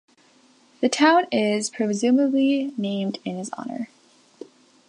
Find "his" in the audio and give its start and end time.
3.37-3.53